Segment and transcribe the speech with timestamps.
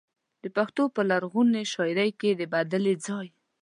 [0.43, 3.27] د پښتو په لرغونې شاعرۍ کې د بدلې ځای.